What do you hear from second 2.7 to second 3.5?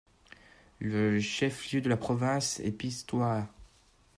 Pistoia.